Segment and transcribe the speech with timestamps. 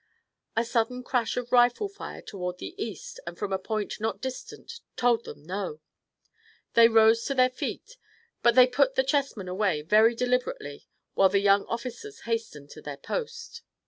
[0.57, 4.79] A sudden crash of rifle fire toward the east and from a point not distant
[4.95, 5.79] told them no.
[6.73, 7.97] They rose to their feet,
[8.41, 12.97] but they put the chessmen away very deliberately, while the young officers hastened to their
[12.97, 13.61] posts.